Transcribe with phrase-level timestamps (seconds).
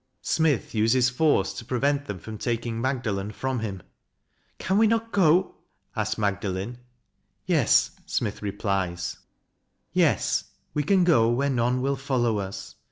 [0.23, 3.83] Smith uses force to prevent them from taking Magdalen from him."
[4.57, 5.53] Can we not go?"
[5.95, 6.79] asks Magdalen."
[7.45, 9.17] Yes," Smith replies:
[9.93, 12.73] Yes, we can go where none will follow us.